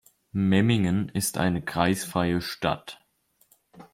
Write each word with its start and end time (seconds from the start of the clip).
Memmingen 0.31 1.09
ist 1.09 1.37
eine 1.37 1.61
kreisfreie 1.61 2.41
Stadt. 2.41 3.05